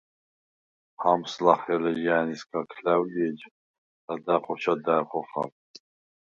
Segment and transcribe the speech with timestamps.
[1.01, 3.39] ჰამს ლახე ლეჟა̄̈ნისგა ქლა̈ვ ლი, ეჯ
[4.05, 5.51] ლადა̈ღ ხოჩა და̄̈რ ხოხალ.